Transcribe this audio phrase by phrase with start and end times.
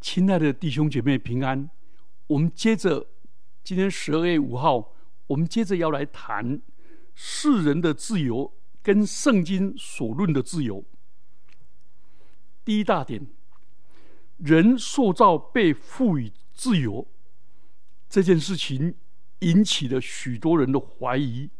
[0.00, 1.68] 亲爱的弟兄姐妹平安，
[2.28, 3.08] 我们接着
[3.64, 4.94] 今天十二月五号，
[5.26, 6.60] 我们接着要来谈
[7.14, 10.84] 世人的自由跟圣经所论的自由。
[12.64, 13.26] 第一大点，
[14.36, 17.06] 人塑造被赋予自由
[18.08, 18.94] 这件事情，
[19.40, 21.50] 引起了许多人的怀疑，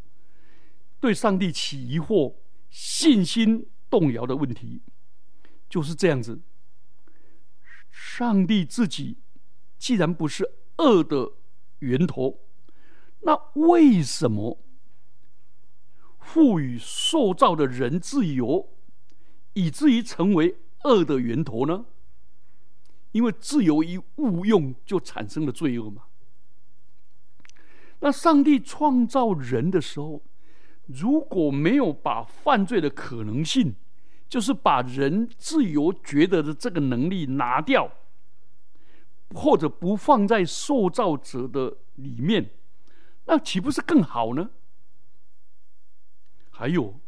[0.99, 2.35] 对上帝起疑惑、
[2.69, 4.81] 信心动摇的问题，
[5.69, 6.39] 就是这样子。
[8.01, 9.17] 上帝自己
[9.77, 11.33] 既然不是恶的
[11.79, 12.39] 源头，
[13.19, 14.57] 那为什么
[16.17, 18.69] 赋予塑造的人自由，
[19.51, 21.85] 以至于成为恶的源头呢？
[23.11, 26.03] 因为自由一误用，就产生了罪恶嘛。
[27.99, 30.23] 那上帝创造人的时候，
[30.85, 33.75] 如果没有把犯罪的可能性，
[34.29, 37.91] 就是把人自由觉得的这个能力拿掉，
[39.33, 42.51] 或者不放在受造者的里面，
[43.25, 44.51] 那岂不是更好呢？
[46.51, 46.99] 还有，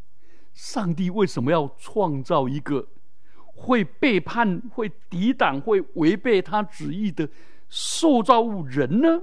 [0.53, 2.87] 上帝为什么要创造一个
[3.35, 7.29] 会背叛、会抵挡、会违背他旨意的
[7.69, 9.21] 受造物人呢？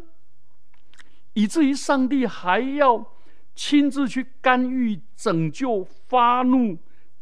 [1.32, 3.12] 以至于上帝还要
[3.54, 6.78] 亲自去干预、拯救、发怒。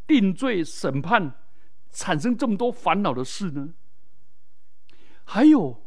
[0.07, 1.35] 定罪、审判，
[1.91, 3.73] 产生这么多烦恼的事呢？
[5.25, 5.83] 还有，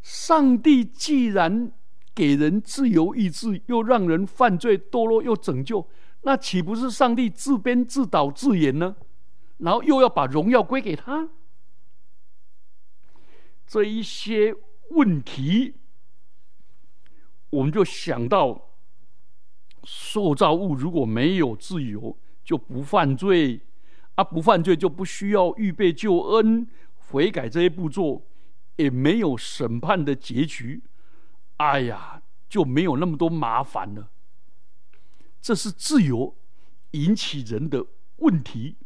[0.00, 1.72] 上帝既然
[2.14, 5.88] 给人自由意志，又让人犯罪堕落，又拯救，
[6.22, 8.94] 那岂不是上帝自编自导自演呢？
[9.58, 11.28] 然后又要把荣耀归给他？
[13.66, 14.54] 这一些
[14.90, 15.74] 问题，
[17.50, 18.70] 我们就想到，
[19.84, 22.16] 塑造物如果没有自由。
[22.44, 23.60] 就不犯罪，
[24.16, 28.26] 啊，不犯罪就不需要预备救恩、悔改这些步骤，
[28.76, 30.82] 也没有审判的结局。
[31.58, 34.10] 哎呀，就没有那么多麻烦了。
[35.40, 36.36] 这是自由
[36.92, 37.86] 引起人的
[38.16, 38.76] 问题，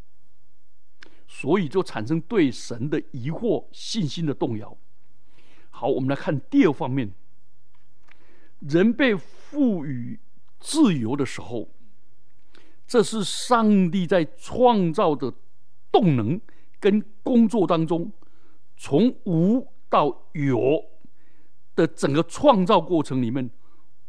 [1.26, 4.76] 所以就产生对神的疑惑、信心的动摇。
[5.70, 7.12] 好，我们来看第二方面：
[8.60, 10.20] 人被赋予
[10.60, 11.70] 自由的时候。
[12.86, 15.32] 这是上帝在创造的
[15.90, 16.40] 动能
[16.78, 18.12] 跟工作当中，
[18.76, 20.84] 从无到有
[21.74, 23.50] 的整个创造过程里面，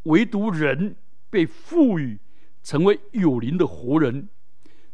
[0.04, 0.96] 唯独人
[1.30, 2.20] 被赋予
[2.62, 4.30] 成为有灵的活人，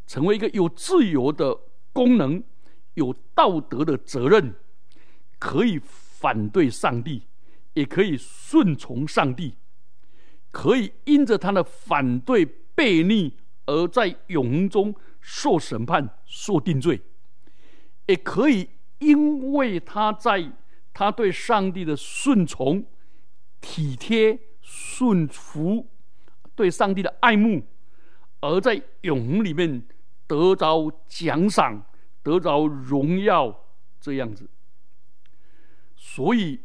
[0.08, 1.60] 成为一个有自由的
[1.92, 2.42] 功能、
[2.94, 4.56] 有道德的责任，
[5.40, 7.24] 可以反对上帝，
[7.74, 9.56] 也可以顺从上帝，
[10.52, 13.34] 可以因着他的反对悖逆。
[13.66, 17.02] 而在永恒中受审判、受定罪，
[18.08, 18.70] 也可以
[19.00, 20.52] 因为他在
[20.94, 22.86] 他对上帝的顺从、
[23.62, 25.88] 体贴、顺服，
[26.56, 27.64] 对上帝的爱慕，
[28.42, 29.86] 而在永恒里面
[30.28, 31.86] 得着奖赏、
[32.22, 33.66] 得着荣耀，
[34.00, 34.50] 这样子。
[35.96, 36.60] 所以，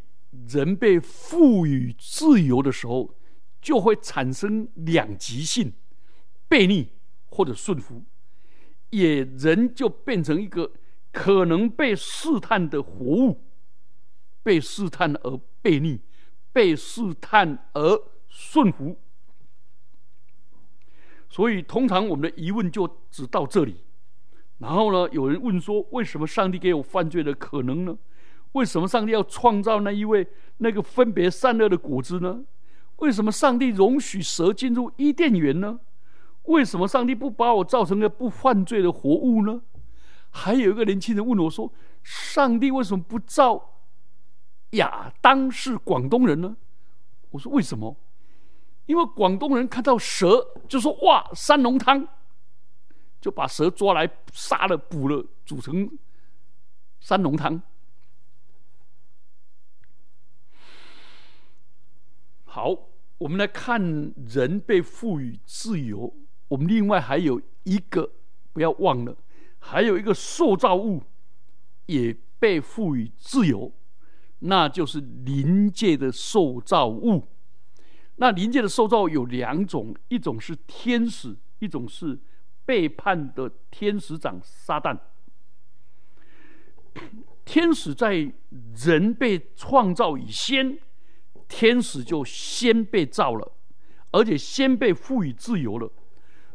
[0.48, 3.14] 人被赋予自由的时候，
[3.62, 5.72] 就会产生两极性。
[6.48, 6.88] 悖逆
[7.26, 8.02] 或者顺服，
[8.90, 10.72] 也人就变成一个
[11.12, 13.44] 可能被试探的活物，
[14.42, 16.00] 被试探而悖逆，
[16.52, 18.98] 被试探而顺服。
[21.28, 23.84] 所以，通常我们的疑问就只到这里。
[24.58, 27.96] 然后呢，有人问说：为什么上帝给我犯罪的可能呢？
[28.52, 30.26] 为什么上帝要创造那一位
[30.56, 32.44] 那个分别善恶的果子呢？
[32.96, 35.78] 为什么上帝容许蛇进入伊甸园呢？
[36.48, 39.62] 为什么上帝不把我造成个不犯罪的活物呢？
[40.30, 41.72] 还有一个年轻人问我说
[42.02, 43.80] ：“上帝为什么不造
[44.70, 46.56] 亚当是广东人呢？”
[47.30, 47.96] 我说：“为什么？
[48.86, 52.08] 因为广东人看到蛇就说‘哇，三龙汤’，
[53.20, 55.98] 就把蛇抓来杀了、补了，煮成
[57.00, 57.60] 三龙汤。”
[62.44, 62.74] 好，
[63.18, 66.14] 我们来看人被赋予自由。
[66.48, 68.10] 我们另外还有一个，
[68.52, 69.16] 不要忘了，
[69.58, 71.02] 还有一个塑造物
[71.86, 73.72] 也被赋予自由，
[74.40, 77.28] 那就是灵界的塑造物。
[78.16, 82.18] 那灵界的塑造有两种，一种是天使，一种是
[82.64, 84.98] 背叛的天使长撒旦。
[87.44, 88.32] 天使在
[88.84, 90.78] 人被创造以先，
[91.46, 93.52] 天使就先被造了，
[94.10, 95.90] 而且先被赋予自由了。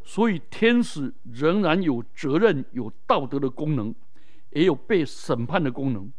[0.04, 3.94] 所以，天使仍然有责任、有道德的功能，
[4.50, 6.12] 也有被审判的功能。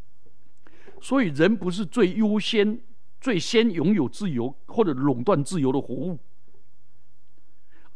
[0.99, 2.81] 所以人不是最优先、
[3.21, 6.17] 最先拥有自由或者垄断自由的活物，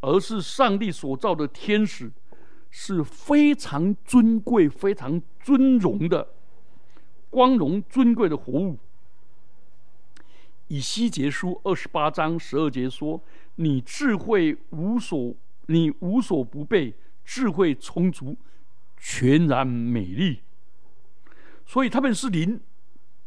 [0.02, 2.12] 而是上帝所造的天使
[2.70, 6.28] 是非常尊贵、非常尊荣的、
[7.32, 8.78] 光荣尊贵的活物。
[10.68, 13.20] 以西结书二十八章十二节说
[13.56, 15.34] ：“你智慧无所，
[15.70, 18.36] 你无所不备，智慧充足，
[18.98, 20.42] 全然美丽。”
[21.66, 22.60] 所以他们是灵，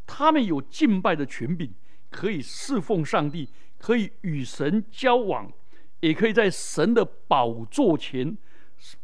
[0.04, 1.72] 他们有敬拜的权柄，
[2.10, 3.48] 可以侍奉上帝，
[3.78, 5.52] 可以与神交往，
[6.00, 8.36] 也可以在神的宝座前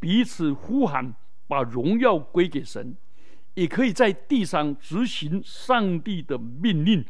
[0.01, 1.15] 彼此呼喊，
[1.47, 2.97] 把荣耀归给神，
[3.55, 7.05] 也可以在地上执行上帝的命令。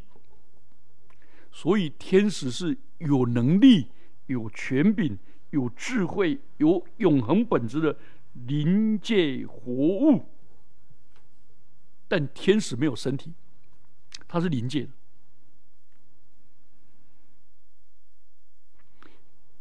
[1.51, 3.89] 所以，天使是有能力、
[4.27, 5.19] 有权柄、
[5.51, 7.97] 有智慧、有永恒本质的
[8.33, 10.27] 灵界活物。
[12.07, 13.35] 但天使没有身体，
[14.27, 14.91] 它是灵界的。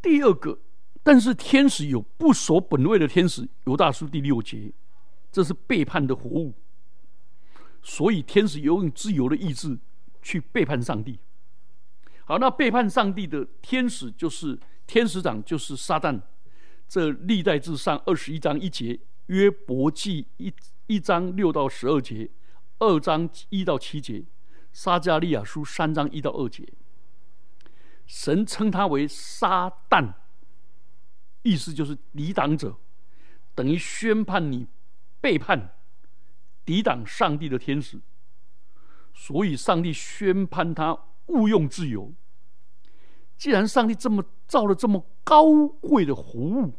[0.01, 0.59] 第二个，
[1.03, 4.71] 但是天使有不守本位的天使，犹大书第六节，
[5.29, 6.53] 这是背叛的活物。
[7.83, 9.77] 所以，天使有用自由的意志
[10.21, 11.19] 去背叛上帝。
[12.23, 14.57] 好，那背叛上帝的天使就是
[14.87, 16.19] 天使长，就是撒旦。
[16.87, 20.51] 这历代至上二十一章一节，约伯记一
[20.87, 22.29] 一章六到十二节，
[22.79, 24.23] 二章一到七节，
[24.71, 26.65] 撒加利亚书三章一到二节。
[28.05, 30.13] 神称他为撒旦，
[31.43, 32.77] 意思就是抵挡者，
[33.53, 34.65] 等于宣判你
[35.19, 35.75] 背叛、
[36.63, 37.99] 抵挡上帝的天使。
[39.13, 40.97] 所以上帝宣判他。
[41.27, 42.13] 误用自由。
[43.37, 46.73] 既然上帝这么造了这么高贵的活物，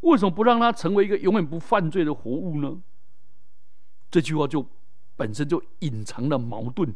[0.00, 2.80] 为什么不让他成为一个永远不犯罪的活物呢？
[4.10, 4.66] 这句话就
[5.16, 6.94] 本身就隐藏了矛盾。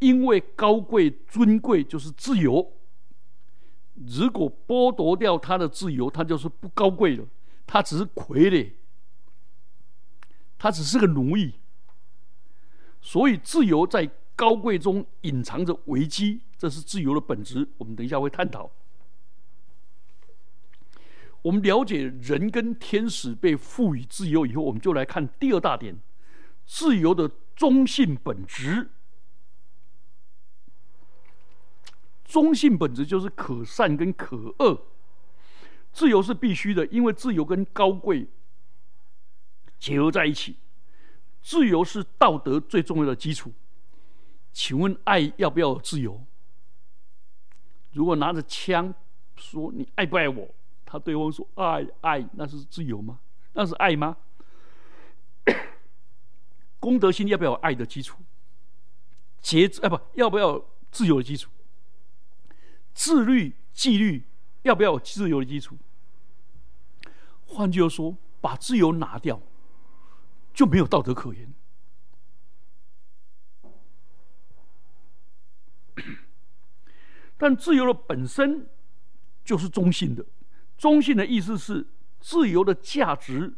[0.00, 2.72] 因为高贵尊贵就是自由，
[3.94, 7.24] 如果剥夺掉他的自由，他就是不高贵了。
[7.66, 8.72] 他只是傀儡，
[10.58, 11.54] 他只是个奴役。
[13.00, 14.10] 所以自由在。
[14.36, 17.68] 高贵中隐藏着危机，这是自由的本质。
[17.76, 18.70] 我们等一下会探讨。
[21.42, 25.94] 我们了解人跟天使被赋予自由以后，我们就来看第二大点：
[26.64, 28.88] 自由的中性本质。
[32.24, 34.86] 中性本质就是可善跟可恶。
[35.92, 38.26] 自由是必须的，因为自由跟高贵
[39.78, 40.56] 结合在一起。
[41.42, 43.52] 自由是道德最重要的基础。
[44.50, 46.24] 请问爱要不要自由？
[47.94, 48.92] 如果拿着枪
[49.36, 50.48] 说你爱不爱我，
[50.84, 53.20] 他对方说爱爱，那是自由吗？
[53.54, 54.16] 那是爱吗？
[56.78, 58.20] 公德心要不要有爱的基础？
[59.40, 61.50] 节制啊不要不要自由的基础？
[62.92, 64.26] 自律纪律
[64.62, 65.76] 要不要有自由的基础？
[67.46, 69.40] 换句话说，把自由拿掉，
[70.52, 71.54] 就没有道德可言。
[77.36, 78.68] 但自由的本身
[79.44, 80.24] 就是中性的，
[80.78, 81.86] 中性的意思是
[82.20, 83.54] 自由的价值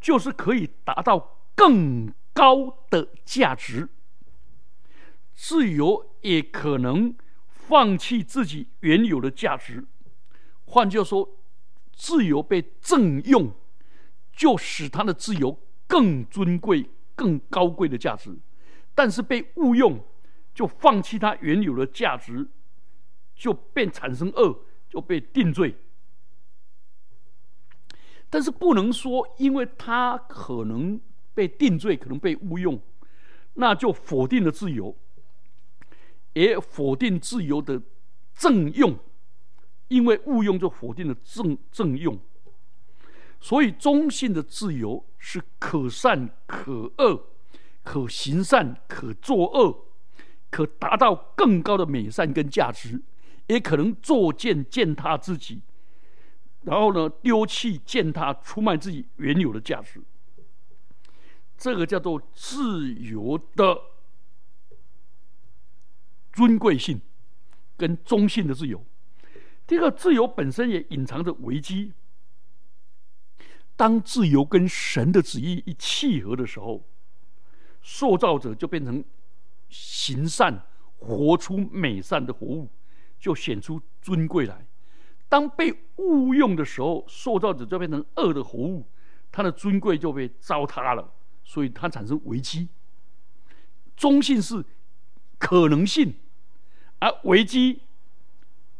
[0.00, 3.88] 就是可以达到更高的价值。
[5.34, 7.14] 自由也可能
[7.46, 9.84] 放弃自己原有的价值，
[10.64, 11.36] 换句话说，
[11.94, 13.52] 自由被正用，
[14.32, 18.36] 就使他的自由更尊贵、更高贵的价值，
[18.94, 20.04] 但是被误用。
[20.54, 22.48] 就放弃它原有的价值，
[23.34, 25.76] 就变产生恶，就被定罪。
[28.28, 31.00] 但是不能说，因为它可能
[31.34, 32.80] 被定罪，可能被误用，
[33.54, 34.96] 那就否定了自由，
[36.32, 37.82] 也否定自由的
[38.34, 38.98] 正用。
[39.88, 42.18] 因为误用就否定了正正用，
[43.38, 47.26] 所以中性的自由是可善可恶，
[47.82, 49.84] 可行善可作恶。
[50.52, 53.00] 可达到更高的美善跟价值，
[53.46, 55.62] 也可能作践践踏自己，
[56.60, 60.02] 然后呢丢弃践踏出卖自己原有的价值。
[61.56, 63.80] 这个叫做自由的
[66.34, 67.00] 尊贵性
[67.78, 68.84] 跟中性的自由。
[69.66, 71.94] 这个自由本身也隐藏着危机。
[73.74, 76.86] 当自由跟神的旨意一契合的时候，
[77.80, 79.02] 塑造者就变成。
[79.72, 80.64] 行善，
[80.98, 82.70] 活出美善的活物，
[83.18, 84.66] 就显出尊贵来。
[85.28, 88.86] 当被误用的时候，塑造者就变成恶的活物，
[89.32, 91.12] 他的尊贵就被糟蹋了，
[91.42, 92.68] 所以他产生危机。
[93.96, 94.62] 中性是
[95.38, 96.16] 可能性，
[96.98, 97.80] 而危机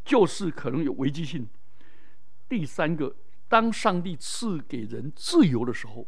[0.04, 1.48] 就是可能有危机性。
[2.48, 3.16] 第三个，
[3.48, 6.06] 当上帝赐给人自由的时候，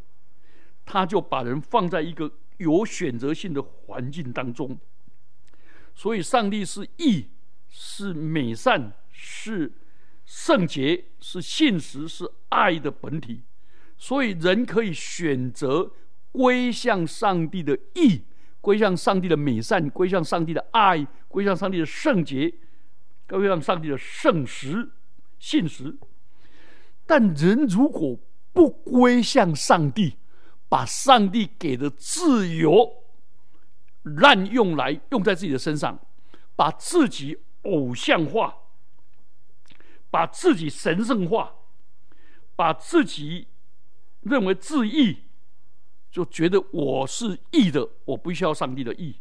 [0.85, 4.79] 他就把人放在一个有选择性的环境当中。
[5.95, 7.29] 所以，上帝是义，
[7.69, 9.73] 是美善，是
[10.25, 13.43] 圣洁，是信实，是爱的本体。
[13.97, 15.93] 所以，人可以选择
[16.33, 18.23] 归向上帝的义，
[18.61, 22.53] 归向上帝的美善，归向上帝的爱，归向上帝的圣洁，
[23.29, 24.91] 归向上帝的圣实、
[25.39, 25.97] 信实。
[27.07, 28.19] 但人如果
[28.53, 30.17] 不归向上帝，
[30.75, 33.05] 把上帝给的自由，
[34.03, 35.97] 滥用来用在自己的身上，
[36.57, 38.53] 把自己偶像化，
[40.11, 41.55] 把自己神圣化，
[42.57, 43.47] 把自己
[44.23, 45.19] 认为自义，
[46.11, 49.21] 就觉得我是义的，我不需要上帝的义，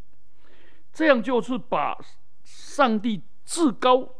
[0.92, 1.96] 这样就是把
[2.42, 4.12] 上帝至高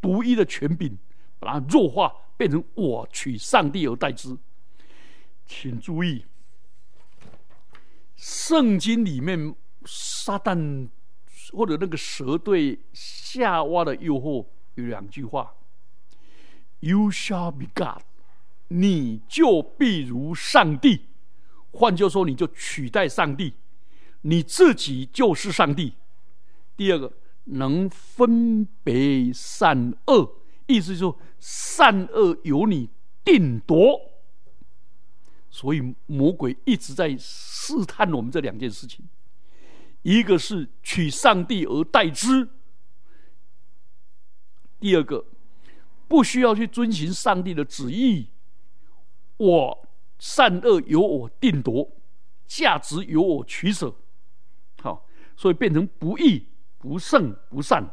[0.00, 0.96] 独一的权柄
[1.38, 4.38] 把它弱化，变成我取上帝而代之。
[5.52, 6.24] 请注意。
[8.14, 9.52] 圣经里面，
[9.84, 10.88] 撒旦
[11.52, 15.56] 或者那个蛇对夏娃的诱惑有两句话
[16.78, 18.04] ：“You shall be God，
[18.68, 21.06] 你就必如上帝。”
[21.72, 23.54] 换句话说，你就取代上帝，
[24.22, 25.94] 你自己就是上帝。
[26.76, 27.12] 第二个，
[27.44, 30.32] 能分别善恶，
[30.68, 32.88] 意思就是说，善恶由你
[33.24, 34.09] 定夺。
[35.50, 39.04] 所以魔鬼一直在试探我们这两件事情：
[40.02, 42.48] 一个是取上帝而代之；
[44.78, 45.26] 第二个
[46.06, 48.28] 不需要去遵循上帝的旨意，
[49.36, 49.88] 我
[50.18, 51.90] 善恶由我定夺，
[52.46, 53.94] 价值由我取舍。
[54.80, 56.46] 好，所以变成不义、
[56.78, 57.84] 不圣、不善。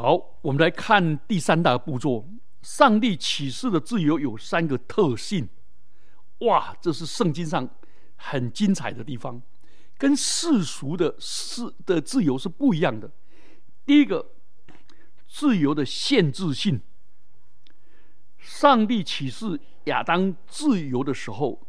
[0.00, 2.24] 好，我们来看第三大步骤。
[2.62, 5.48] 上帝启示的自由有三个特性，
[6.42, 7.68] 哇，这是圣经上
[8.14, 9.42] 很精彩的地方，
[9.96, 13.10] 跟世俗的世的自由是不一样的。
[13.84, 14.24] 第一个，
[15.26, 16.80] 自由的限制性。
[18.38, 21.66] 上帝启示亚当自由的时候，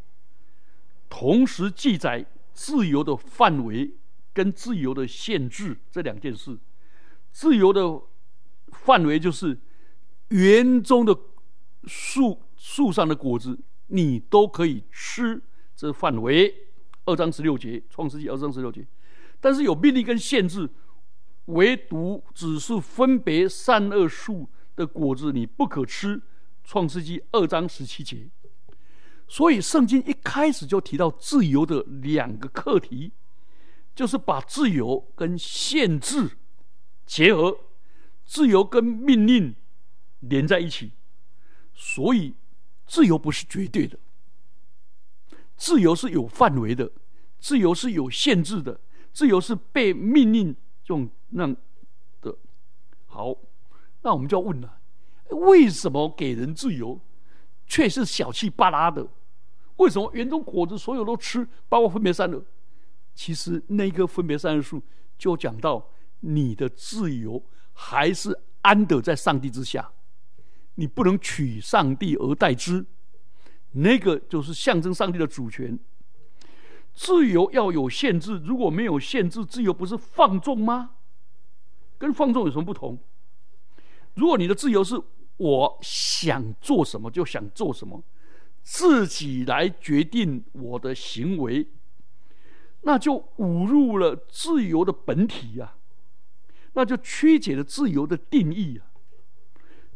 [1.09, 3.95] 同时记载自由的范围
[4.31, 6.59] 跟自由的限制这两件事。
[7.31, 8.00] 自由的。
[8.71, 9.59] 范围就是
[10.29, 11.17] 园中的
[11.85, 15.41] 树树上的果子，你都可以吃。
[15.75, 16.53] 这范围
[17.05, 18.85] 二章十六节，创世纪二章十六节。
[19.39, 20.69] 但是有命令跟限制，
[21.45, 26.21] 唯独只是分别善恶树的果子，你不可吃。
[26.63, 28.29] 创世纪二章十七节。
[29.27, 33.13] 所以圣经一开始就提到自由的两个课题，
[33.95, 36.31] 就是把自由跟限制
[37.05, 37.57] 结合。
[38.29, 39.55] 自由跟命令
[40.19, 40.91] 连在一起，
[41.74, 42.36] 所以
[42.86, 43.98] 自由不是绝对的，
[45.57, 46.91] 自由是有范围的，
[47.39, 48.79] 自由是有限制的，
[49.12, 51.48] 自由是被命令这种那
[52.21, 52.38] 的。
[53.07, 53.36] 好，
[54.03, 54.79] 那我们就要问了：
[55.31, 57.01] 为什么给人自由，
[57.65, 59.07] 却是小气巴拉的？
[59.77, 62.45] 为什么园中果子所有都吃，包括分别善恶？
[63.15, 64.83] 其实那棵分别善恶树
[65.17, 67.43] 就讲到你的自由。
[67.81, 69.89] 还是安得在上帝之下？
[70.75, 72.86] 你不能取上帝而代之，
[73.71, 75.79] 那个就是象征上帝的主权。
[76.93, 80.91] 自由要有限制，如果没有限制，自由不是放纵吗？
[81.98, 83.00] 跟放纵有什么不同？
[84.15, 85.01] 如果你的自由是
[85.38, 88.03] 我想做什么就想做什么，
[88.62, 91.65] 自己来决定我的行为，
[92.81, 95.75] 那就侮辱了自由的本体呀。
[96.79, 98.88] 那就曲解了自由的定义啊，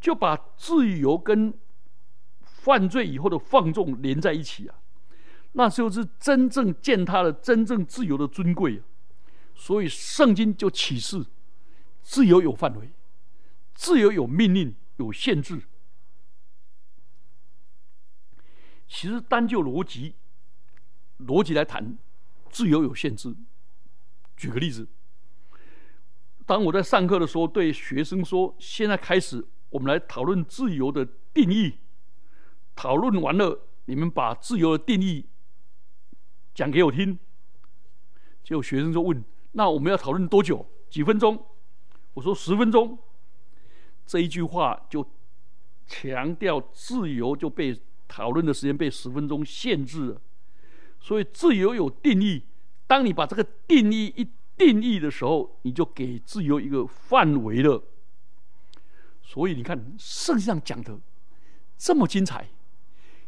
[0.01, 1.57] 就把自由跟
[2.41, 4.75] 犯罪以后的放纵连在一起啊，
[5.53, 8.83] 那就是真正践踏了真正自由的尊贵啊。
[9.55, 11.25] 所以圣经就启示，
[12.01, 12.91] 自由有范围，
[13.73, 15.61] 自由有命令，有限制。
[18.89, 20.15] 其实单就逻辑，
[21.19, 21.97] 逻辑来谈，
[22.49, 23.33] 自由有限制。
[24.35, 24.85] 举个例子。
[26.45, 31.73] 当我在上课的时候，对学生说：“现在开始，我们来讨论自由的定义。
[32.75, 35.25] 讨论完了，你们把自由的定义
[36.53, 37.17] 讲给我听。”
[38.43, 39.23] 结果学生就问
[39.53, 40.65] ：“那我们要讨论多久？
[40.89, 41.45] 几分钟？”
[42.13, 42.97] 我说：“十分钟。”
[44.05, 45.07] 这一句话就
[45.87, 50.21] 强调自由就被讨论的时间被十分钟限制了。
[50.99, 52.43] 所以自由有定义，
[52.85, 57.83] 当你把这个定义一定义的时候，你就给自由一个范围了。
[59.21, 60.99] 所以你看圣经上讲的
[61.77, 62.47] 这么精彩，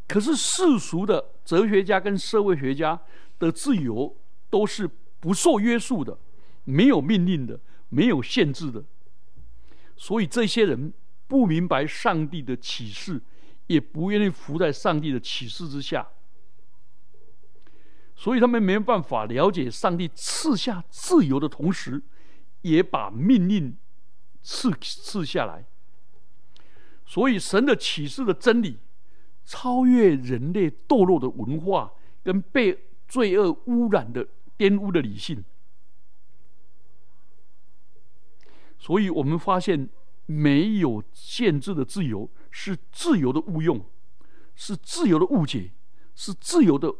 [0.07, 3.01] 可是世俗的哲学家跟社会学家
[3.39, 4.15] 的自由
[4.49, 4.89] 都是
[5.19, 6.17] 不受约束的，
[6.63, 8.83] 没有命令的，没有限制的。
[9.97, 10.93] 所以这些人
[11.27, 13.21] 不明白上帝的启示，
[13.67, 16.07] 也不愿意服在上帝的启示之下。
[18.17, 22.01] 所以他们没有办法了解上帝赐下自由的同时，
[22.61, 23.77] 也把命令
[24.41, 25.65] 赐赐下来。
[27.05, 28.79] 所以神的启示的真理，
[29.43, 31.91] 超越人类堕落的文化
[32.23, 35.43] 跟被罪恶污染的玷污的理性。
[38.79, 39.89] 所以我们发现，
[40.25, 43.85] 没有限制的自由是自由的误用，
[44.55, 45.73] 是自由的误解，
[46.15, 46.95] 是自由的。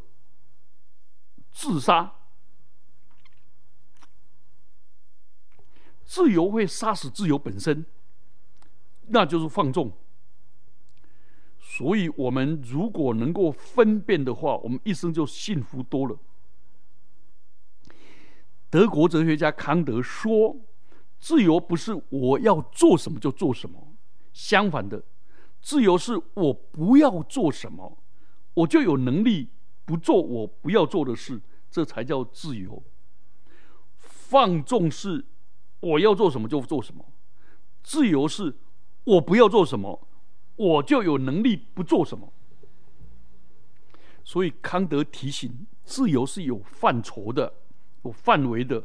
[1.55, 2.13] 自杀，
[6.03, 7.85] 自由会杀死自由本身，
[9.07, 9.89] 那就是放纵。
[11.62, 16.19] 所以，我们如果能够分辨的话，我们一生就幸福多了。
[18.69, 20.57] 德国哲学家康德说
[21.17, 23.95] ：“自由不是我要做什么就做什么，
[24.33, 25.01] 相反的，
[25.62, 27.97] 自由是我不要做什么，
[28.55, 29.51] 我就有能力。”
[29.86, 31.39] 不做我不要做的事，
[31.72, 32.84] 这才叫自由。
[33.98, 35.24] 放纵是
[35.80, 37.06] 我要做什么就做什么，
[37.84, 38.58] 自由是
[39.04, 40.08] 我不要做什么，
[40.56, 42.34] 我就有能力不做什么。
[44.24, 47.54] 所以康德提醒，自由是有范畴的、
[48.04, 48.84] 有范围的，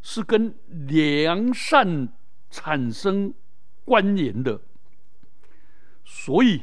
[0.00, 2.12] 是跟良善
[2.48, 3.34] 产生
[3.84, 4.60] 关联的。
[6.04, 6.62] 所以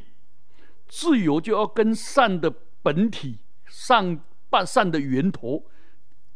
[0.88, 2.50] 自由就要跟善的
[2.82, 3.39] 本体。
[3.85, 5.63] 善办善的源头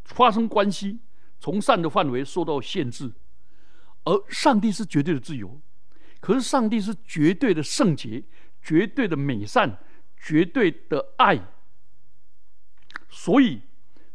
[0.03, 0.99] 发生关系，
[1.39, 3.12] 从善的范围受到限制，
[4.03, 5.59] 而上帝是绝对的自由，
[6.19, 8.23] 可是上帝是绝对的圣洁、
[8.62, 9.79] 绝对的美善、
[10.15, 11.41] 绝对的爱，
[13.09, 13.62] 所以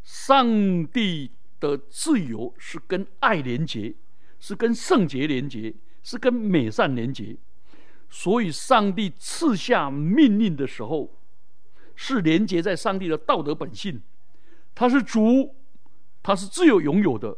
[0.05, 3.97] 上帝的自由是跟爱连结，
[4.39, 7.37] 是跟圣洁连结，是跟美善连结，
[8.09, 11.19] 所以上帝赐下命令的时候。
[11.97, 14.03] 是连接在上帝的道德本性，
[14.75, 15.55] 他是主，
[16.23, 17.37] 他是自由拥有的，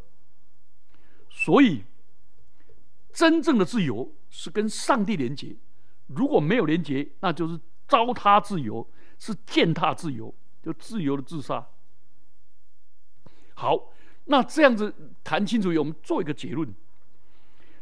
[1.28, 1.84] 所以
[3.12, 5.56] 真正的自由是跟上帝连接。
[6.06, 8.88] 如果没有连接，那就是糟蹋自由，
[9.18, 11.66] 是践踏自由，就自由的自杀。
[13.54, 13.92] 好，
[14.26, 16.74] 那这样子谈清楚以后，我们做一个结论：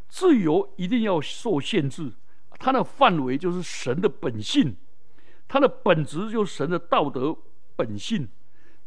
[0.08, 2.12] 自由一定要受限制，
[2.58, 4.76] 它的范围就是神的本性。
[5.46, 7.36] 它的本质就是神的道德
[7.76, 8.28] 本性，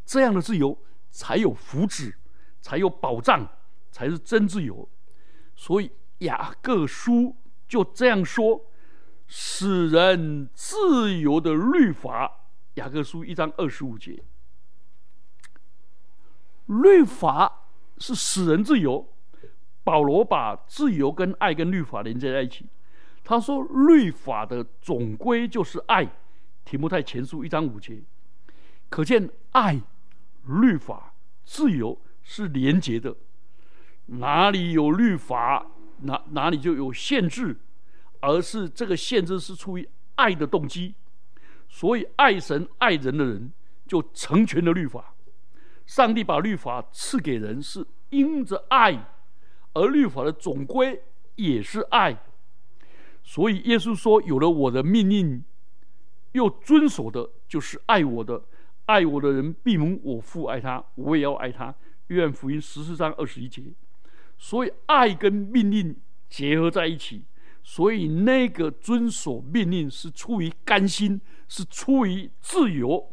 [0.06, 0.78] 这样的自由
[1.12, 2.14] 才有福祉，
[2.62, 3.48] 才有保障，
[3.92, 4.88] 才是真自由。
[5.56, 7.36] 所以雅各书
[7.68, 8.66] 就这样说：
[9.28, 12.34] 使人自由的律法。
[12.76, 14.24] 雅各书一章二十五节，
[16.68, 17.66] 律法
[17.98, 19.08] 是使人自由。
[19.84, 22.68] 保罗把自由跟爱跟律法连接在一起，
[23.24, 26.08] 他说律法的总归就是爱。
[26.68, 28.04] 提摩太前书一章五节，
[28.90, 29.82] 可见爱、
[30.48, 31.14] 律法、
[31.46, 33.16] 自由是连结的。
[34.08, 35.66] 哪里有律法，
[36.02, 37.58] 哪哪里就有限制，
[38.20, 40.94] 而是这个限制是出于爱的动机。
[41.70, 43.50] 所以爱神爱人的人
[43.88, 45.14] 就成全了律法。
[45.86, 49.08] 上帝把律法赐给人是因着爱，
[49.72, 51.02] 而律法的总归
[51.36, 52.22] 也是爱。
[53.24, 55.42] 所以耶稣说：“有了我的命令。”
[56.38, 58.42] 又遵守的就是爱我的，
[58.86, 61.76] 爱我的人必蒙我父爱他，我也要爱他。
[62.08, 63.64] 约翰福音十四章二十一节，
[64.38, 65.94] 所以爱跟命令
[66.30, 67.26] 结合在一起，
[67.64, 71.20] 所以那个遵守命令是出于甘心，
[71.50, 73.12] 是出于自由。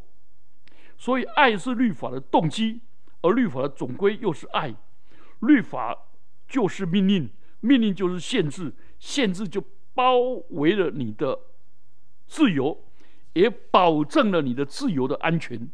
[0.97, 2.83] 所以爱是律法的动机，
[3.23, 4.75] 而律法的总归又是爱。
[5.41, 5.97] 律法
[6.47, 7.29] 就是命令，
[7.61, 10.19] 命令就是限制，限制就包
[10.51, 11.39] 围了你的
[12.27, 12.84] 自由。
[13.35, 15.69] 也保证了你的自由的安全，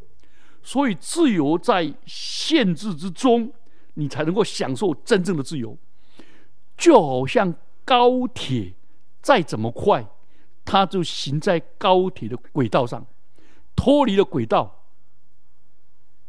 [0.63, 3.53] 所以自由在限制之中，
[3.95, 5.77] 你才能够享受真正的自由。
[6.77, 8.73] 就好像高铁
[9.21, 10.07] 再怎么快，
[10.65, 13.07] 它就行在高铁的轨道上，
[13.77, 14.87] 脱离了轨道，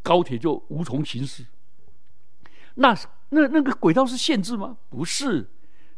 [0.04, 1.46] 高铁就无从行驶。
[2.76, 2.94] 那
[3.30, 4.78] 那那个轨道是限制吗？
[4.90, 5.50] 不是，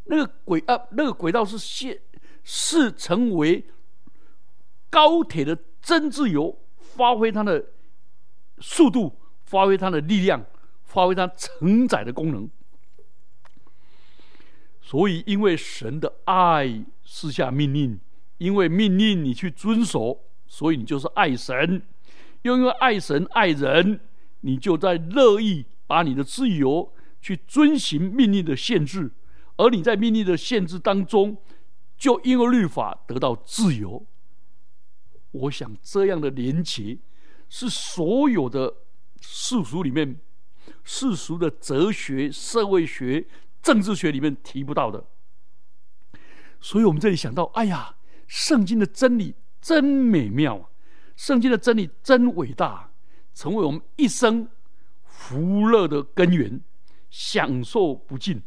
[0.05, 1.99] 那个轨啊，那个轨道是限，
[2.43, 3.65] 是成为。
[4.93, 7.65] 高铁的真自由发挥它的
[8.59, 10.45] 速度，发挥它的力量，
[10.83, 12.47] 发挥它承载的功能。
[14.79, 17.99] 所以，因为神的爱施下命令，
[18.37, 21.81] 因为命令你去遵守，所以你就是爱神；
[22.43, 23.99] 又因为爱神爱人，
[24.41, 29.11] 你就在乐意把你的自由去遵循命令的限制，
[29.55, 31.37] 而你在命令的限制当中，
[31.97, 34.05] 就因为律法得到自由。
[35.33, 36.97] 我想这样的连结，
[37.49, 38.77] 是所有的
[39.21, 40.19] 世俗里面
[40.83, 43.27] 世俗的哲学、社会学。
[43.61, 45.05] 政治学里面提不到的，
[46.59, 47.95] 所以我们这里想到，哎呀，
[48.27, 50.69] 圣经的真理真美妙，
[51.15, 52.91] 圣经的真理真伟大，
[53.33, 54.49] 成为我们一生
[55.05, 56.59] 福乐的根源，
[57.09, 58.43] 享受不尽。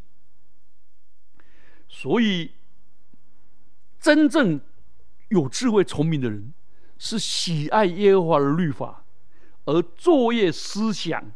[1.88, 2.53] 所以，
[3.99, 4.61] 真正
[5.29, 6.53] 有智慧、聪明的人，
[6.98, 9.04] 是喜爱耶和华的律法，
[9.64, 11.32] 而作业思想。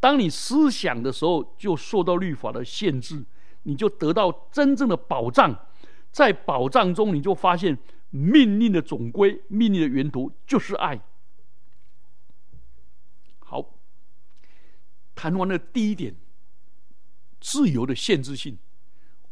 [0.00, 3.24] 当你思想的时候，就受到律法的限制，
[3.64, 5.66] 你就得到真正的保障。
[6.10, 7.76] 在保障中，你就发现
[8.10, 11.00] 命令的总归、命令的源头就是爱。
[13.40, 13.78] 好，
[15.14, 16.14] 谈完了第一点，
[17.40, 18.58] 自由的限制性，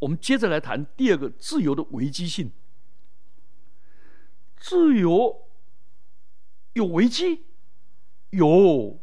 [0.00, 2.50] 我们接着来谈第二个，自由的危机性。
[4.57, 5.46] 自由
[6.77, 7.43] 有危机，
[8.31, 9.01] 有。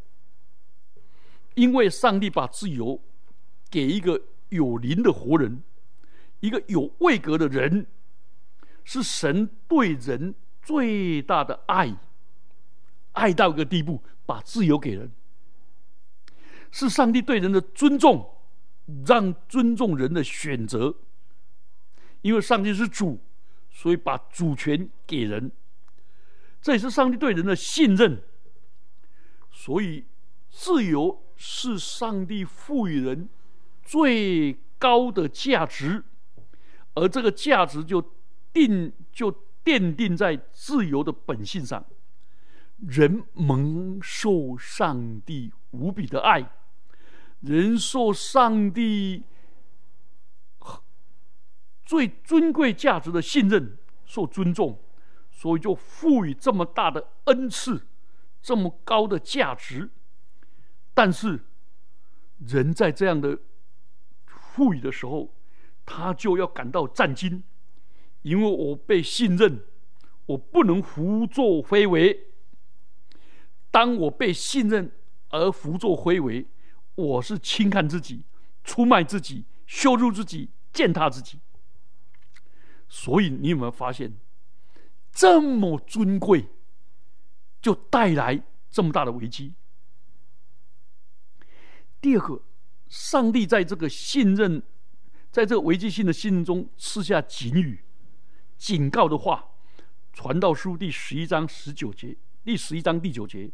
[1.56, 3.02] 因为上帝把自由
[3.70, 5.64] 给一个有灵的活人，
[6.40, 7.88] 一个有位格的人，
[8.84, 11.96] 是神对人最大的爱，
[13.14, 15.12] 爱到一个地步，把自由给人，
[16.70, 18.38] 是上帝对人的尊重，
[19.06, 20.96] 让尊重人的选择。
[22.22, 23.20] 因为上帝是主，
[23.72, 25.52] 所以把主权给人，
[26.64, 28.24] 这也是上帝对人的信任。
[29.52, 30.06] 所以
[30.50, 31.20] 自由。
[31.36, 33.28] 是上帝赋予人
[33.84, 36.02] 最高的价值，
[36.94, 38.02] 而这个价值就
[38.54, 39.30] 定就
[39.66, 41.84] 奠定在自由的本性上。
[42.78, 46.50] 人蒙受上帝无比的爱，
[47.42, 49.24] 人受上帝
[51.84, 54.80] 最尊贵价值的信任，受尊重，
[55.36, 57.88] 所以就赋予这么大的恩赐，
[58.42, 59.90] 这么高的价值。
[60.94, 61.44] 但是，
[62.38, 63.40] 人在这样的
[64.28, 65.34] 赋予的时候，
[65.86, 67.44] 他就要感到战惊，
[68.22, 69.66] 因为我被信任，
[70.28, 72.28] 我不能胡作非为。
[73.72, 74.92] 当我被信任
[75.30, 76.46] 而胡作非为，
[76.94, 78.24] 我是轻看自己、
[78.64, 81.40] 出卖自己、羞辱自己、践踏自己。
[82.88, 84.16] 所以，你有没有发现，
[85.14, 86.48] 这么尊贵，
[87.62, 89.54] 就带来这么大的危机？
[92.02, 92.42] 第二个，
[92.88, 94.62] 上帝在这个信任，
[95.32, 97.84] 在这个危机性的信任中赐下警语、
[98.58, 99.52] 警告的话，
[100.12, 103.50] 《传道书》第十一章十九节，第十一章第九节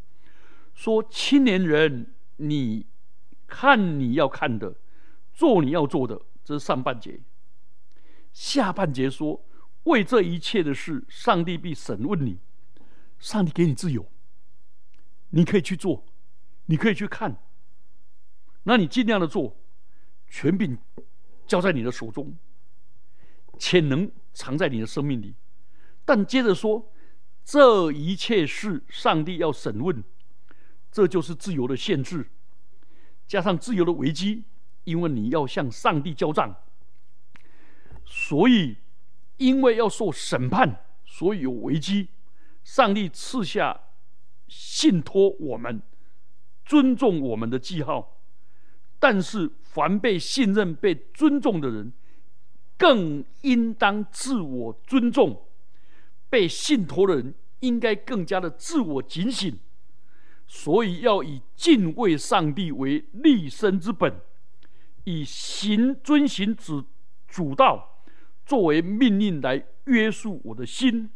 [0.73, 2.85] 说：“青年人，你
[3.45, 4.75] 看你要看的，
[5.33, 7.19] 做你要做的。”这是上半节。
[8.31, 9.43] 下半节说
[9.89, 12.39] ：“为这一切的事，上帝必审问你。
[13.19, 14.09] 上帝给你自由，
[15.31, 16.05] 你可以去做，
[16.67, 17.35] 你可以去看。”
[18.63, 19.57] 那你尽量的做，
[20.29, 20.77] 权柄
[21.47, 22.37] 交在你的手中，
[23.57, 25.35] 潜能藏在你的生命里。
[26.05, 26.93] 但接着说，
[27.43, 30.03] 这一切是上帝要审问，
[30.91, 32.29] 这就是自由的限制，
[33.27, 34.43] 加上自由的危机，
[34.83, 36.55] 因为你要向上帝交账。
[38.05, 38.77] 所以，
[39.39, 42.09] 因为要受审判，所以有危机。
[42.63, 43.79] 上帝赐下
[44.47, 45.81] 信托我们，
[46.63, 48.21] 尊重我们的记号。
[48.99, 51.93] 但是，凡被信任、被尊重的人，
[52.77, 55.47] 更应当自我尊重；
[56.29, 59.57] 被信托的人，应该更加的自我警醒。
[60.47, 64.19] 所以，要以敬畏上帝为立身之本，
[65.05, 66.83] 以行遵行主
[67.27, 67.88] 主道
[68.49, 71.09] 作为命令来约束我的心。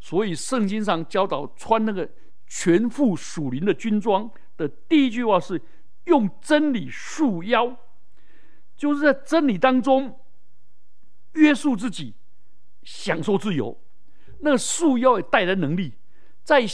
[0.00, 2.06] 所以，圣经上教导穿那个
[2.46, 5.62] 全副属灵的军装的第一句话是。
[6.06, 7.76] 用真理束腰，
[8.76, 10.20] 就是在真理当中
[11.32, 12.14] 约束自己，
[12.84, 13.76] 享受自由。
[14.38, 15.94] 那个束腰也带来能力，
[16.44, 16.64] 在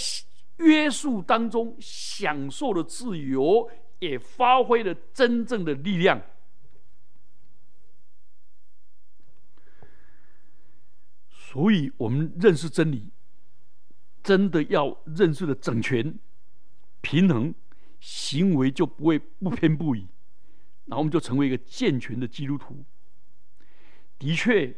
[0.58, 6.20] 约束当中享受了自由，也发挥了真正的力量。
[11.52, 13.10] 所以，我们认识真理，
[14.22, 16.18] 真的要认识的整全、
[17.02, 17.54] 平衡，
[18.00, 20.08] 行为就不会不偏不倚，
[20.86, 22.82] 然后我们就成为一个健全的基督徒。
[24.18, 24.74] 的确，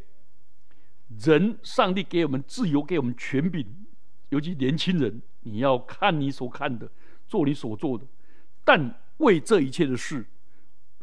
[1.24, 3.64] 人上帝给我们自由，给我们权柄，
[4.30, 6.90] 尤其年轻人，你要看你所看的，
[7.28, 8.04] 做你所做的。
[8.64, 10.26] 但为这一切的事，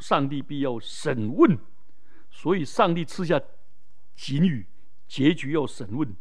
[0.00, 1.58] 上帝必要审问，
[2.30, 3.40] 所以上帝赐下
[4.14, 4.66] 警语，
[5.12, 6.16] 结局要审问。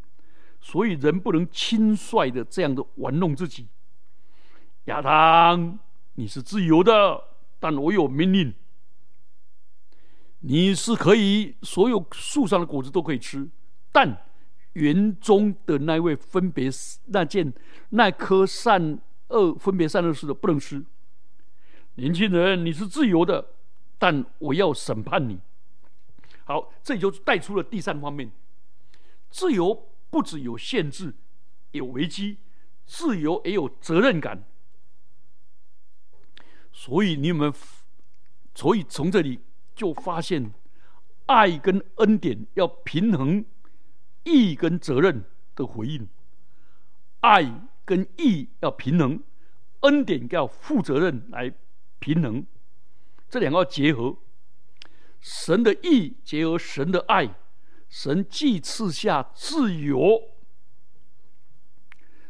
[0.60, 3.70] 所以人不能轻率的这样的玩弄自己。
[4.86, 5.80] 亚当，
[6.16, 7.24] 你是自由的，
[7.58, 8.54] 但我有命令。
[10.42, 13.48] 你是可以所有树上的果子都可以吃，
[13.94, 14.26] 但
[14.74, 16.70] 园中的那位分别
[17.06, 17.54] 那件
[17.92, 19.00] 那颗善
[19.30, 20.84] 恶分别善恶树的不能吃。
[21.96, 23.54] 年轻人，你是自由的，
[23.98, 25.40] 但我要审判你。
[26.44, 28.32] 好，这就带出了第三方面，
[29.32, 29.88] 自由。
[30.12, 31.14] 不只有限制，
[31.72, 32.40] 有危机，
[32.86, 34.44] 自由也有责任感。
[36.74, 37.54] 所以你们，
[38.54, 39.40] 所以从这里
[39.74, 40.52] 就发现，
[41.28, 43.46] 爱跟恩典要平衡，
[44.26, 45.24] 义跟责任
[45.56, 46.10] 的回应。
[47.22, 49.24] 爱跟义要平衡，
[49.80, 51.54] 恩典要负责任来
[52.00, 52.46] 平衡，
[53.30, 54.18] 这两个结合。
[55.22, 57.34] 神的义结合神的爱。
[57.92, 60.22] 神既赐下自由，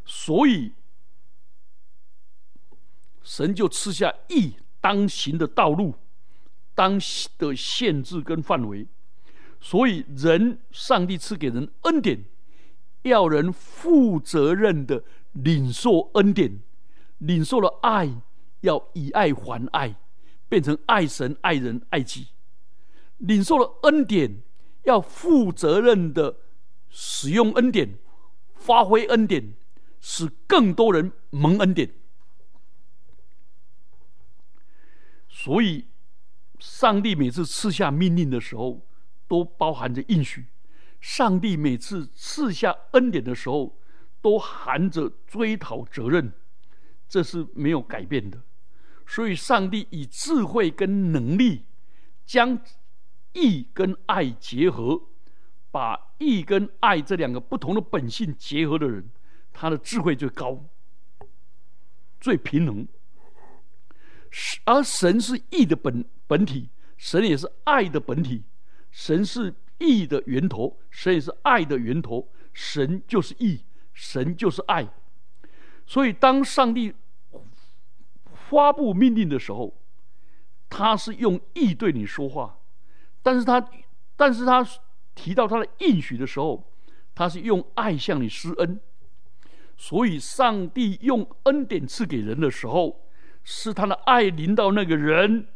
[0.03, 0.73] 所以
[3.21, 5.93] 神就赐下义当行的道路，
[6.73, 6.99] 当
[7.37, 8.87] 的限制跟范围。
[9.59, 12.25] 所以人，上帝赐给人恩典，
[13.03, 16.59] 要人负责任的领受恩典，
[17.19, 18.11] 领受了爱，
[18.61, 19.95] 要以爱还爱，
[20.49, 22.29] 变成爱神、爱人、爱己，
[23.19, 24.41] 领受了恩典。
[24.83, 26.37] 要负责任的
[26.89, 27.97] 使用恩典，
[28.55, 29.53] 发挥恩典，
[29.99, 31.93] 使更多人蒙恩典。
[35.29, 35.87] 所以，
[36.59, 38.85] 上帝每次赐下命令的时候，
[39.27, 40.43] 都包含着应许；
[40.99, 43.79] 上帝每次赐下恩典的时候，
[44.21, 46.33] 都含着追讨责任，
[47.07, 48.41] 这是没有改变的。
[49.05, 51.65] 所以，上帝以智慧跟能力
[52.25, 52.59] 将。
[53.33, 55.01] 义跟爱结合，
[55.71, 59.09] 把义跟爱这两个不同的本性结合的人，
[59.53, 60.65] 他的智慧最高、
[62.19, 62.87] 最平衡。
[64.65, 68.43] 而神是义的本本体，神也是爱的本体。
[68.89, 72.29] 神是义的源头，神也是爱的源头。
[72.53, 73.63] 神就是义，
[73.93, 74.87] 神就是爱。
[75.85, 76.93] 所以，当上帝
[78.33, 79.73] 发布命令的时候，
[80.69, 82.57] 他是用义对你说话。
[83.23, 83.69] 但是他，
[84.15, 84.65] 但是他
[85.13, 86.71] 提到他的应许的时候，
[87.13, 88.79] 他是用爱向你施恩，
[89.77, 93.07] 所以上帝用恩典赐给人的时候，
[93.43, 95.47] 是他的爱临到那个人，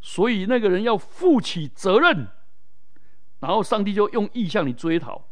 [0.00, 2.28] 所以那个人要负起责任，
[3.40, 5.28] 然后上帝就用意向你追讨，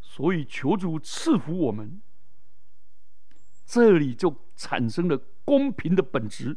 [0.00, 2.00] 所以求主赐福我们，
[3.64, 6.56] 这里就产生了公平的本质，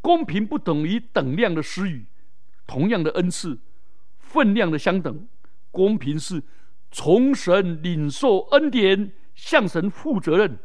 [0.00, 2.06] 公平不等于等量的施予。
[2.70, 3.58] 同样的恩赐，
[4.20, 5.26] 分量的相等，
[5.72, 6.40] 公平是
[6.92, 10.56] 从神领受恩典，向神负责任，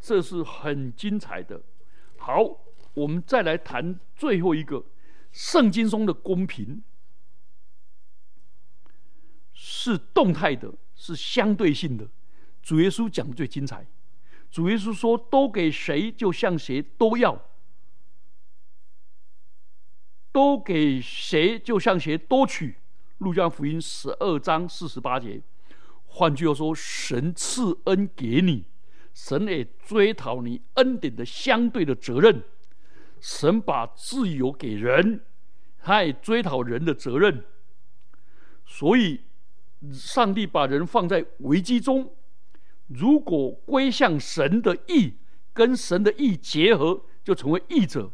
[0.00, 1.62] 这是很精彩的。
[2.16, 2.42] 好，
[2.94, 4.84] 我们再来谈最后一个，
[5.30, 6.82] 圣经中的公平
[9.52, 12.08] 是动态的，是相对性的。
[12.60, 13.86] 主耶稣讲的最精彩，
[14.50, 17.40] 主耶稣说：“都给谁，就向谁都要。”
[20.32, 22.76] 都给谁，就向谁多取。
[23.18, 25.40] 路加福音十二章四十八节。
[26.06, 28.64] 换句话说，神赐恩给你，
[29.14, 32.42] 神也追讨你恩典的相对的责任。
[33.20, 35.24] 神把自由给人，
[35.78, 37.44] 他也追讨人的责任。
[38.66, 39.20] 所以，
[39.92, 42.14] 上帝把人放在危机中，
[42.88, 45.14] 如果归向神的意，
[45.52, 48.10] 跟神的意结合，就成为义者。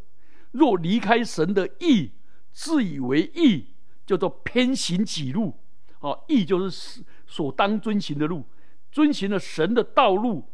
[0.52, 2.12] 若离开神的意，
[2.52, 3.66] 自以为义，
[4.06, 5.54] 叫做偏行己路。
[6.00, 8.44] 哦，义就是所当遵行的路，
[8.90, 10.44] 遵行了神的道路，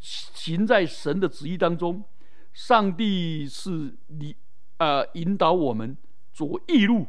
[0.00, 2.04] 行在神的旨意当中。
[2.52, 4.34] 上帝是你
[4.78, 5.96] 啊，引导我们
[6.32, 7.06] 走义路，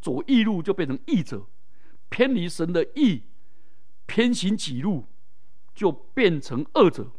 [0.00, 1.48] 走义路就变成义者；
[2.08, 3.22] 偏离神的义，
[4.06, 5.06] 偏行己路，
[5.74, 7.10] 就变成恶者。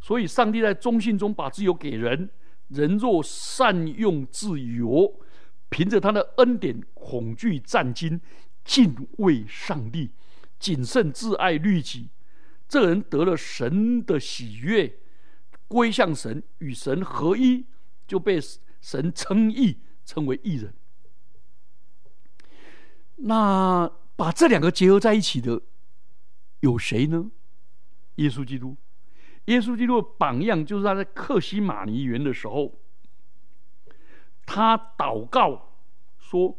[0.00, 2.28] 所以，上帝在中信中把自由给人。
[2.68, 5.20] 人若善用自由，
[5.68, 8.20] 凭着他的恩典，恐惧战惊，
[8.64, 10.12] 敬畏上帝，
[10.58, 12.10] 谨慎自爱律己，
[12.68, 14.98] 这人得了神的喜悦，
[15.66, 17.66] 归向神，与神合一，
[18.06, 18.38] 就被
[18.80, 20.74] 神称义，称为义人。
[23.16, 25.62] 那把这两个结合在一起的
[26.60, 27.30] 有谁呢？
[28.16, 28.76] 耶稣基督。
[29.48, 32.70] 耶稣基督的榜样就是他在克西马尼园的时候，
[34.44, 35.72] 他祷告
[36.18, 36.54] 说：“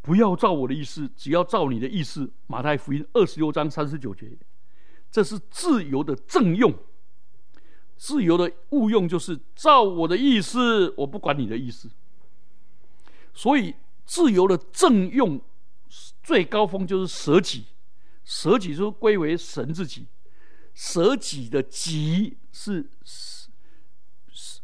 [0.00, 4.30] 不要照我的意思，只要照你的意思。”马太福音二十六章三十九节，
[5.10, 6.72] 这是自由的正用。
[7.96, 11.90] 自由的误用就是照我的意思，我不管你的意思。
[13.34, 13.74] 所以
[14.06, 15.40] 自由的正用
[16.22, 17.66] 最高峰就是舍己，
[18.24, 20.06] 舍己就是归为神自己。
[20.74, 24.60] 舍己的己是舍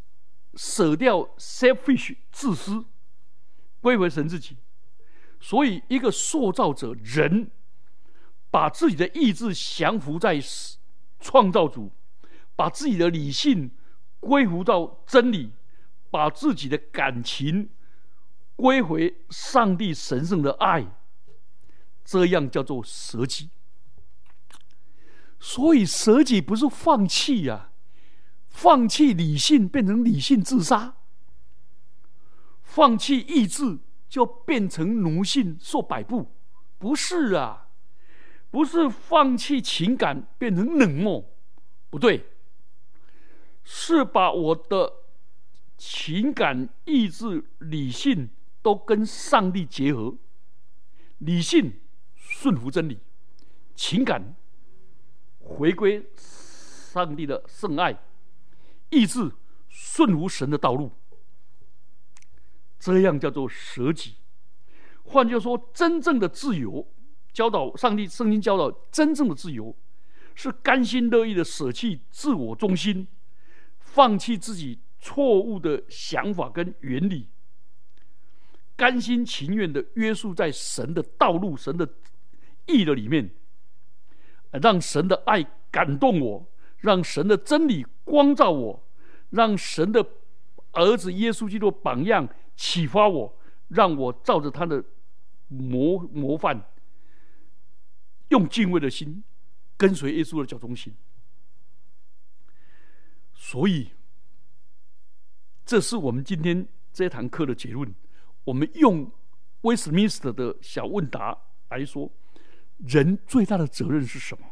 [0.55, 2.85] 舍掉 selfish 自私，
[3.81, 4.57] 归回神自己。
[5.39, 7.51] 所以，一个塑造者人，
[8.51, 10.43] 把自己的意志降服在
[11.21, 11.93] 创造主，
[12.57, 13.71] 把自己的理性
[14.19, 15.53] 归服到真理，
[16.11, 17.69] 把自己的感情
[18.57, 20.87] 归回上帝神圣的爱，
[22.03, 23.51] 这样叫做舍己。
[25.49, 27.71] 所以舍己不是放弃呀，
[28.49, 30.97] 放弃理性变成理性自杀，
[32.65, 33.79] 放弃意志
[34.09, 36.33] 就变成奴性受摆布，
[36.79, 37.69] 不是啊，
[38.51, 41.25] 不是放弃情感变成冷漠，
[41.91, 42.27] 不对，
[43.63, 44.93] 是把我的
[45.79, 48.29] 情感、意志、理性
[48.63, 50.17] 都跟上帝结合，
[51.19, 51.73] 理性
[52.17, 52.99] 顺服真理，
[53.77, 54.35] 情感。
[55.47, 57.97] 回归上帝的圣爱，
[58.91, 59.33] 意志
[59.69, 60.93] 顺服神的道路，
[62.79, 64.17] 这样叫做舍己。
[65.05, 66.87] 换句话说，真正的自由，
[67.33, 69.75] 教导上帝圣经教导，真正的自由
[70.35, 73.07] 是甘心乐意的舍弃自我中心，
[73.79, 77.29] 放弃自己错误的想法跟原理，
[78.75, 81.89] 甘心情愿的约束在神的道路、神的
[82.67, 83.31] 意的里面。
[84.59, 86.47] 让神的爱感动我，
[86.79, 88.83] 让神的真理光照我，
[89.31, 90.07] 让神的
[90.73, 93.39] 儿子耶稣基督榜样启发我，
[93.69, 94.85] 让我照着他的
[95.49, 96.63] 模模范，
[98.29, 99.23] 用敬畏的心
[99.77, 100.95] 跟随耶稣的脚中行。
[103.35, 103.91] 所以，
[105.65, 107.95] 这是我们今天这堂课的结论。
[108.45, 109.11] 我们用
[109.63, 111.37] 威斯敏斯特的小问答
[111.69, 112.11] 来说。
[112.79, 114.47] 人最大的责任是什么？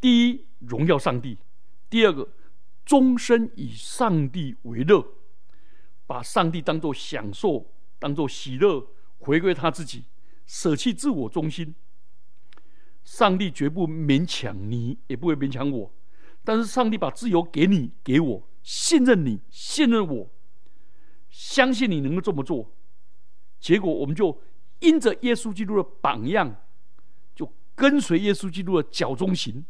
[0.00, 1.36] 第一，荣耀上帝；
[1.88, 2.28] 第二个，
[2.84, 5.06] 终身以上帝为乐，
[6.06, 10.04] 把上帝当作享受，当作喜乐，回归他自己，
[10.46, 11.74] 舍弃自我中心。
[13.04, 15.92] 上帝绝不勉强你，也不会勉强我。
[16.44, 20.30] 但是，上帝把自由给你，给我，信任你，信任我，
[21.28, 22.72] 相信你能够这么做。
[23.60, 24.40] 结果，我们就
[24.80, 26.56] 因着耶稣基督的榜样。
[27.74, 29.64] 跟随耶稣基督的脚中行，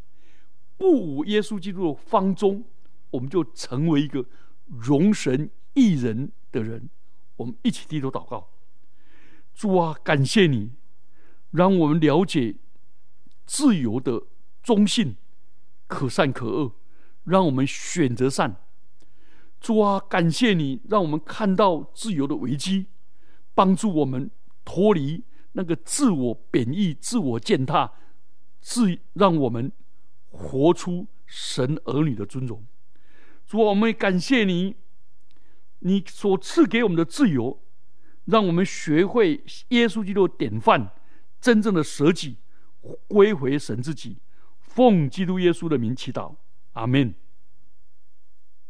[0.76, 2.64] 不舞耶稣基督的方中，
[3.10, 4.24] 我们就成为一个
[4.66, 6.88] 容神一人的人。
[7.36, 8.50] 我们一起低头祷告：
[9.54, 10.72] 主啊，感谢你，
[11.50, 12.56] 让我们了解
[13.46, 14.22] 自由的
[14.62, 15.16] 中性，
[15.86, 16.74] 可善可恶，
[17.24, 18.56] 让我们选择善。
[19.60, 22.86] 主啊，感谢你，让我们看到自由的危机，
[23.54, 24.30] 帮助我们
[24.64, 25.22] 脱离。
[25.52, 27.92] 那个自我贬义、自我践踏，
[28.60, 29.70] 自让我们
[30.28, 32.64] 活出神儿女的尊荣。
[33.46, 34.76] 主，我们感谢你，
[35.80, 37.62] 你所赐给我们的自由，
[38.24, 40.90] 让我们学会耶稣基督的典范，
[41.40, 42.38] 真正的舍己，
[43.08, 44.18] 归回神自己。
[44.60, 46.34] 奉基督耶稣的名祈祷，
[46.72, 47.14] 阿门。